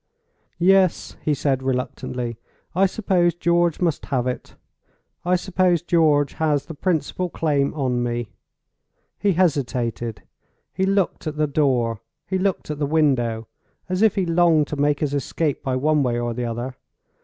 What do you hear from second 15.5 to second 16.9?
by one way or the other.